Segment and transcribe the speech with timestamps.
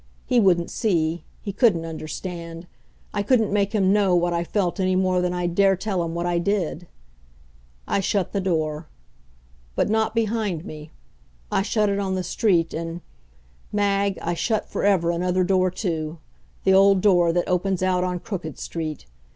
[0.25, 1.25] He wouldn't see.
[1.43, 2.65] He couldn't understand.
[3.13, 6.15] I couldn't make him know what I felt any more than I'd dare tell him
[6.15, 6.87] what I did.
[7.87, 8.87] I shut the door.
[9.75, 10.89] But not behind me.
[11.51, 13.01] I shut it on the street and
[13.71, 16.17] Mag, I shut for ever another door, too;
[16.63, 19.05] the old door that opens out on Crooked Street.